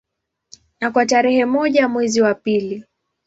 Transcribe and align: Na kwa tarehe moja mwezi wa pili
Na 0.79 0.91
kwa 0.91 1.05
tarehe 1.05 1.45
moja 1.45 1.87
mwezi 1.87 2.21
wa 2.21 2.33
pili 2.35 2.85